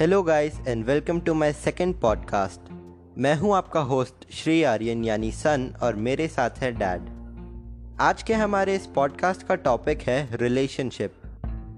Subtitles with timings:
[0.00, 2.60] Hello guys and welcome to my second podcast
[3.18, 7.00] मैं हूँ आपका होस्ट श्री आर्यन, यानी सन, और मेरे साथ है डैड
[8.00, 11.14] आज के हमारे इस पॉडकास्ट का टॉपिक है रिलेशनशिप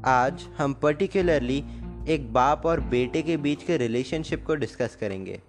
[0.05, 1.65] आज हम पर्टिकुलरली
[2.09, 5.41] एक बाप और बेटे के बीच के रिलेशनशिप को डिस्कस करेंगे,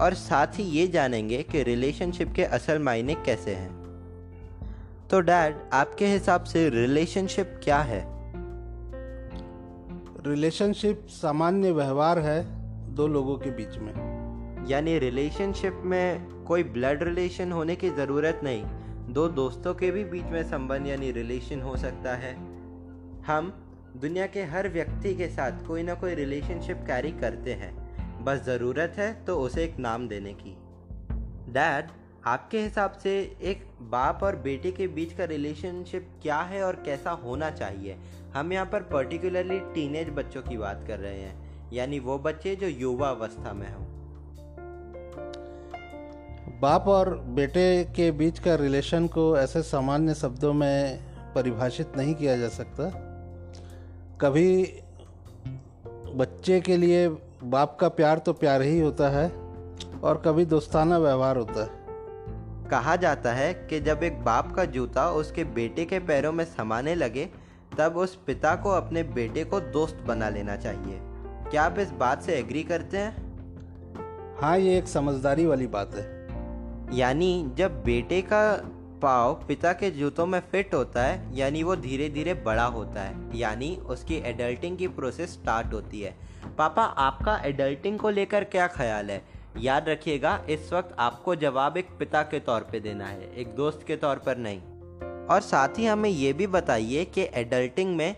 [0.00, 3.82] और साथ ही ये जानेंगे कि रिलेशनशिप के असल मायने कैसे हैं.
[5.10, 8.11] तो डैड आपके हिसाब से रिलेशनशिप क्या है?
[10.26, 12.42] रिलेशनशिप सामान्य व्यवहार है
[12.94, 18.62] दो लोगों के बीच में। यानी रिलेशनशिप में कोई ब्लड रिलेशन होने की ज़रूरत नहीं,
[19.14, 22.34] दो दोस्तों के भी बीच में संबंध यानी रिलेशन हो सकता है।
[23.26, 23.52] हम
[23.96, 27.74] दुनिया के हर व्यक्ति के साथ कोई ना कोई रिलेशनशिप कैरी करते हैं,
[28.24, 30.56] बस ज़रूरत है तो उसे एक नाम देने की।
[31.52, 31.90] डैड
[32.26, 33.12] आपके हिसाब से
[33.42, 37.96] एक बाप और बेटे के बीच का रिलेशनशिप क्या है और कैसा होना चाहिए?
[38.34, 42.66] हम यहाँ पर पर्टिकुलरली टीनेज बच्चों की बात कर रहे हैं, यानी वो बच्चे जो
[42.66, 43.86] युवा अवस्था में हों।
[46.60, 50.98] बाप और बेटे के बीच का रिलेशन को ऐसे सामान्य शब्दों में
[51.34, 52.90] परिभाषित नहीं किया जा सकता।
[54.20, 54.62] कभी
[56.16, 57.08] बच्चे के लिए
[57.44, 59.28] बाप का प्यार तो प्यार ही होता है
[60.00, 61.81] और कभी दोस्ताना व्यवहार होता है।
[62.72, 66.94] कहा जाता है कि जब एक बाप का जूता उसके बेटे के पैरों में समाने
[66.94, 67.28] लगे
[67.78, 70.98] तब उस पिता को अपने बेटे को दोस्त बना लेना चाहिए।
[71.50, 74.36] क्या आप इस बात से एग्री करते हैं?
[74.40, 76.04] हाँ ये एक समझदारी वाली बात है।
[76.98, 78.42] यानी जब बेटे का
[79.02, 83.38] पाव पिता के जूतों में फिट होता है यानी वो धीरे धीरे बड़ा होता है
[83.38, 86.14] यानी उसकी एडल्टिंग की प्रोसेस स्टार्ट होती है।
[86.58, 89.22] पापा आपका एडल्टिंग को लेकर क्या ख्याल है?
[89.58, 93.84] याद रखिएगा, इस वक्त आपको जवाब एक पिता के तौर पे देना है, एक दोस्त
[93.86, 94.60] के तौर पर नहीं।
[95.26, 98.16] और साथ ही हमें ये भी बताइए कि एडल्टिंग में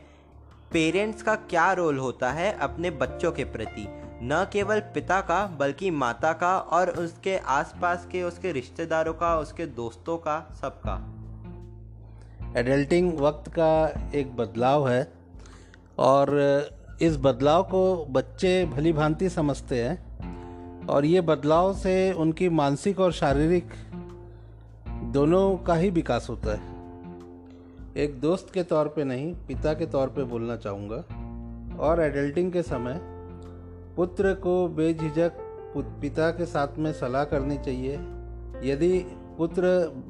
[0.72, 3.86] पेरेंट्स का क्या रोल होता है अपने बच्चों के प्रति?
[4.22, 9.66] न केवल पिता का, बल्कि माता का और उसके आसपास के, उसके रिश्तेदारों का, उसके
[9.66, 11.10] दोस्तों का, सबका।
[12.60, 15.12] एडल्टिंग वक्त का एक बदलाव है
[15.98, 16.40] और
[17.02, 20.03] इस बदलाव को बच्चे भली भांति समझते हैं।
[20.90, 23.72] और ये बदलाव से उनकी मानसिक और शारीरिक
[25.12, 26.72] दोनों का ही विकास होता है।
[27.96, 30.96] एक दोस्त के तौर पे नहीं, पिता के तौर पे बोलना चाहूँगा।
[31.80, 33.00] और एडल्टिंग के समय,
[33.96, 35.32] पुत्र को बेझिझक
[35.76, 37.94] पिता के साथ में सलाह करनी चाहिए।
[38.64, 38.98] यदि
[39.38, 39.62] पुत्र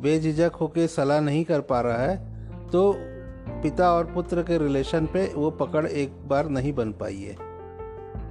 [0.03, 2.17] बेझिझक होकर सलाह नहीं कर पा रहा है
[2.71, 2.93] तो
[3.63, 7.53] पिता और पुत्र के रिलेशन पे वो पकड़ एक बार नहीं बन पाई है।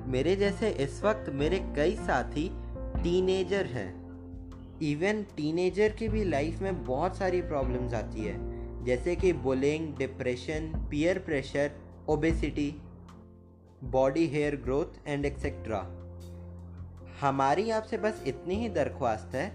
[0.08, 2.50] मेरे जैसे इस वक्त मेरे कई साथी
[3.04, 3.92] टीनेजर हैं।
[4.82, 10.88] इवन टीनेजर की भी लाइफ में बहुत सारी प्रॉब्लम्स आती है। जैसे कि bullying depression
[10.92, 11.72] peer pressure
[12.10, 12.76] obesity
[13.84, 15.80] body hair growth and etcetera
[17.22, 19.52] हमारी आपसे बस इतनी ही दरख्वास्त है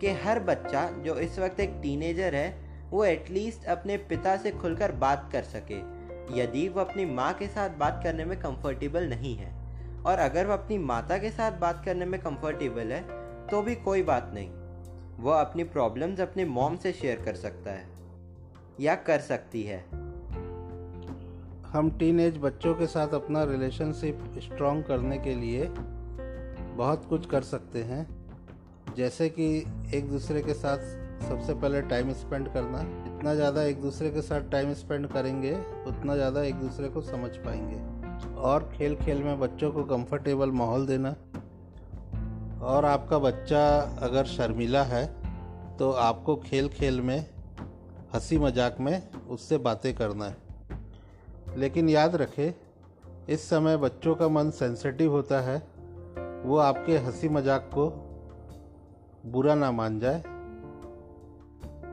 [0.00, 2.58] कि हर बच्चा जो इस वक्त एक टीनेजर है,
[2.90, 5.78] वो एटलीस्ट अपने पिता से खुलकर बात कर सके।
[6.40, 9.57] यदि वो अपनी माँ के साथ बात करने में कंफर्टेबल नहीं है
[10.08, 13.00] और अगर वह अपनी माता के साथ बात करने में कंफर्टेबल है
[13.48, 14.48] तो भी कोई बात नहीं।
[15.20, 17.86] वह अपनी प्रॉब्लम्स अपने मॉम से शेयर कर सकता है,
[18.80, 19.78] या कर सकती है।
[21.68, 25.66] हम टीन बच्चों के साथ अपना रिलेशनशिप स्ट्रॉन्ग करने के लिए
[26.76, 28.06] बहुत कुछ कर सकते हैं।
[28.96, 29.46] जैसे कि
[29.94, 30.78] एक दूसरे के साथ
[31.28, 35.54] सबसे पहले टाइम स्पेंड करना। जितना ज़्यादा एक दूसरे के साथ टाइम स्पेंड करेंगे,
[35.86, 37.97] उतना ज़्यादा एक दूसरे को समझ पाएँगे।
[38.36, 41.14] और खेल खेल में बच्चों को कंफर्टेबल माहौल देना।
[42.62, 43.64] और आपका बच्चा
[44.02, 45.06] अगर शर्मिला है
[45.76, 47.26] तो आपको खेल खेल में,
[48.14, 50.36] हँसी मज़ाक में उससे बातें करना है।
[51.56, 52.52] लेकिन याद रखें,
[53.28, 55.56] इस समय बच्चों का मन सेंसिटिव होता है,
[56.44, 57.88] वो आपके हँसी मज़ाक को
[59.26, 60.22] बुरा ना मान जाए।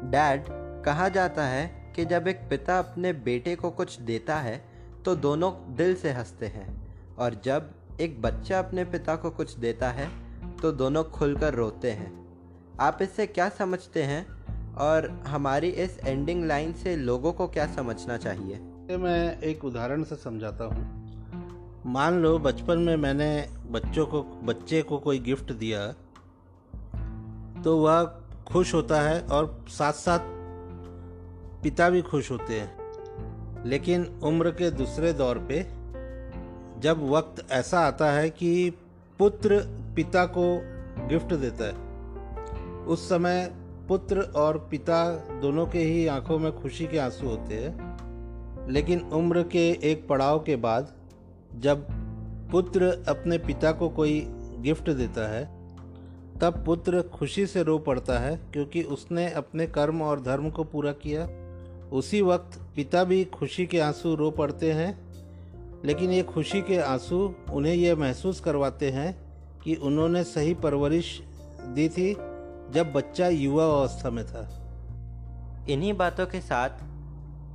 [0.05, 0.45] डैड
[0.85, 4.74] कहा जाता है कि जब एक पिता अपने बेटे को कुछ देता है
[5.05, 6.67] तो दोनों दिल से हँसते हैं।
[7.16, 7.69] और जब
[8.02, 10.09] एक बच्चा अपने पिता को कुछ देता है
[10.61, 12.13] तो दोनों खुलकर रोते हैं।
[12.79, 14.25] आप इससे क्या समझते हैं?
[14.75, 18.59] और हमारी इस एंडिंग लाइन से लोगों को क्या समझना चाहिए?
[18.97, 21.05] मैं एक उदाहरण से समझाता हूँ।
[21.85, 25.87] मान लो बचपन में मैंने बच्चों को, बच्चे को कोई गिफ्ट दिया
[27.63, 28.03] तो वह
[28.47, 30.19] खुश होता है और साथ साथ
[31.63, 32.84] पिता भी खुश होते हैं।
[33.66, 35.64] लेकिन उम्र के दूसरे दौर पे
[36.82, 38.70] जब वक्त ऐसा आता है कि
[39.20, 39.59] पुत्र
[39.96, 40.62] पिता को
[41.08, 41.73] गिफ्ट देता है,
[42.85, 43.52] उस समय
[43.88, 47.96] पुत्र और पिता दोनों के ही आँखों में खुशी के आँसू होते हैं।
[48.70, 50.94] लेकिन उम्र के एक पड़ाव के बाद
[51.59, 51.88] जब
[52.52, 54.26] पुत्र अपने पिता को कोई
[54.59, 55.46] गिफ्ट देता है,
[56.41, 60.91] तब पुत्र खुशी से रो पड़ता है क्योंकि उसने अपने कर्म और धर्म को पूरा
[60.91, 61.28] किया।
[61.95, 64.91] उसी वक्त पिता भी खुशी के आँसू रो पड़ते हैं,
[65.85, 67.19] लेकिन ये खुशी के आँसू
[67.53, 69.13] उन्हें यह महसूस करवाते हैं
[69.63, 71.19] कि उन्होंने सही परवरिश
[71.75, 72.13] दी थी
[72.73, 74.41] जब बच्चा युवा अवस्था में था।
[75.69, 76.83] इन्हीं बातों के साथ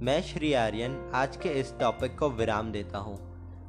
[0.03, 3.19] मैं श्री आर्यन आज के इस टॉपिक को विराम देता हूँ।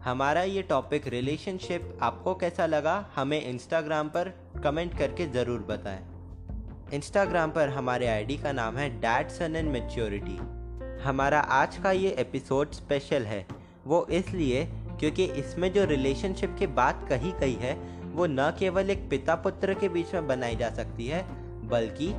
[0.03, 4.33] हमारा ये टॉपिक रिलेशनशिप आपको कैसा लगा, हमें इंस्टाग्राम पर
[4.63, 6.01] कमेंट करके ज़रूर बताएँ।
[6.93, 10.39] इंस्टाग्राम पर हमारे आईडी का नाम है डैड सन एंड मेच्योरिटी
[11.03, 13.47] हमारा आज का ये एपिसोड स्पेशल है।
[13.87, 14.65] वो इसलिए
[14.99, 17.73] क्योंकि इसमें जो रिलेशनशिप की बात कही गई है,
[18.11, 21.25] वो न केवल एक पिता पुत्र के बीच में बनाई जा सकती है,
[21.67, 22.09] बल्कि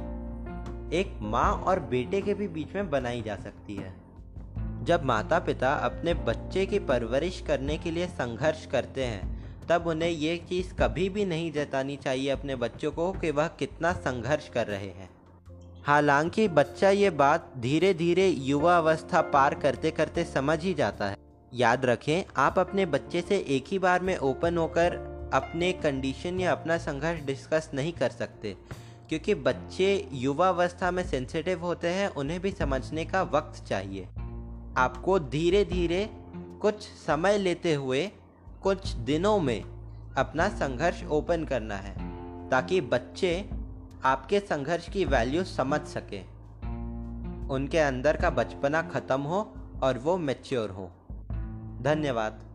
[0.99, 3.95] एक माँ और बेटे के भी बीच में बनाई जा सकती है।
[4.85, 10.11] जब माता पिता अपने बच्चे की परवरिश करने के लिए संघर्ष करते हैं, तब उन्हें
[10.11, 14.67] ये चीज़ कभी भी नहीं जतानी चाहिए अपने बच्चों को कि वह कितना संघर्ष कर
[14.67, 15.11] रहे हैं।
[15.85, 21.17] हालाँकि बच्चा ये बात धीरे धीरे युवा अवस्था पार करते करते समझ ही जाता है।
[21.53, 24.95] याद रखें, आप अपने बच्चे से एक ही बार में ओपन होकर
[25.35, 28.55] अपने कंडीशन या अपना संघर्ष डिस्कस नहीं कर सकते,
[29.09, 34.09] क्योंकि बच्चे युवा अवस्था में सेंसिटिव होते हैं, उन्हें भी समझने का वक्त चाहिए।
[34.77, 36.09] आपको धीरे धीरे
[36.61, 38.11] कुछ समय लेते हुए
[38.63, 39.63] कुछ दिनों में
[40.19, 41.95] अपना संघर्ष ओपन करना है,
[42.51, 43.35] ताकि बच्चे
[44.05, 46.21] आपके संघर्ष की वैल्यू समझ सके।
[47.49, 50.91] उनके अंदर का बचपना ख़त्म हो और वो मेच्योर हो।
[51.83, 52.52] धन्यवाद।